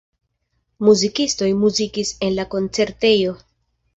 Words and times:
Muzikistoj 0.87 1.51
muzikis 1.65 2.13
en 2.29 2.35
la 2.39 2.47
koncertejo. 2.57 3.37